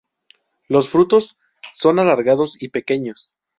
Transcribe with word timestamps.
Los 0.67 0.89
frutos 0.89 1.37
son 1.75 1.99
alargados 1.99 2.59
y 2.59 2.69
pequeños. 2.69 3.29